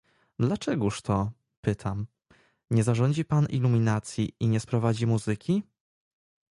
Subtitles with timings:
[0.39, 1.31] „Dlaczegóż to—
[1.65, 2.07] pytam—
[2.71, 5.63] nie zarządzi pan iluminacji i nie sprowadzi muzyki?”.